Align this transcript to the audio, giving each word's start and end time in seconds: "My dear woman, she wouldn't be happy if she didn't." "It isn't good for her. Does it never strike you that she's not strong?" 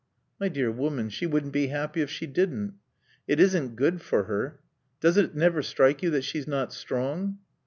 "My 0.39 0.49
dear 0.49 0.71
woman, 0.71 1.09
she 1.09 1.27
wouldn't 1.27 1.53
be 1.53 1.67
happy 1.67 2.01
if 2.01 2.09
she 2.09 2.25
didn't." 2.25 2.73
"It 3.27 3.39
isn't 3.39 3.75
good 3.75 4.01
for 4.01 4.23
her. 4.23 4.59
Does 4.99 5.15
it 5.17 5.35
never 5.35 5.61
strike 5.61 6.01
you 6.01 6.09
that 6.09 6.23
she's 6.23 6.47
not 6.47 6.73
strong?" 6.73 7.37